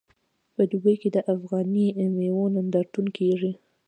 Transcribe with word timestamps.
په 0.55 0.61
دوبۍ 0.71 0.95
کې 1.01 1.09
د 1.15 1.17
افغاني 1.33 1.85
میوو 2.17 2.53
نندارتون 2.55 3.05
کیږي. 3.17 3.51